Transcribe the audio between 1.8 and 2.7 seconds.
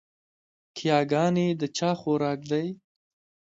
خوراک دے؟